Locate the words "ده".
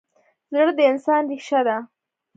1.67-1.77